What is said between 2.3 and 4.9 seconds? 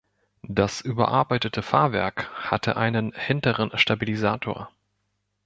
hatte einen hinteren Stabilisator.